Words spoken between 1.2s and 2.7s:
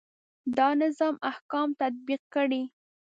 احکام تطبیق کړي.